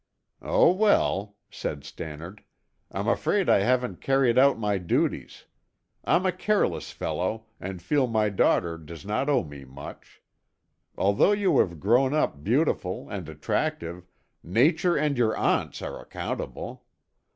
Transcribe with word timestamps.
"Oh, 0.41 0.71
well," 0.73 1.35
said 1.51 1.83
Stannard. 1.83 2.43
"I'm 2.89 3.07
afraid 3.07 3.51
I 3.51 3.59
haven't 3.59 4.01
carried 4.01 4.35
out 4.35 4.57
my 4.57 4.79
duties. 4.79 5.45
I'm 6.03 6.25
a 6.25 6.31
careless 6.31 6.89
fellow 6.89 7.45
and 7.59 7.83
feel 7.83 8.07
my 8.07 8.29
daughter 8.29 8.79
does 8.79 9.05
not 9.05 9.29
owe 9.29 9.43
me 9.43 9.63
much. 9.63 10.23
Although 10.97 11.33
you 11.33 11.59
have 11.59 11.79
grown 11.79 12.15
up 12.15 12.43
beautiful 12.43 13.11
and 13.11 13.29
attractive, 13.29 14.07
Nature 14.43 14.95
and 14.97 15.19
your 15.19 15.37
aunts 15.37 15.83
are 15.83 16.01
accountable. 16.01 16.83